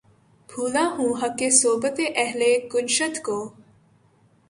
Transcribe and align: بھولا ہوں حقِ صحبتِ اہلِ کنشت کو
بھولا 0.49 0.85
ہوں 0.95 1.11
حقِ 1.21 1.39
صحبتِ 1.61 1.97
اہلِ 2.15 2.41
کنشت 2.71 3.15
کو 3.25 3.37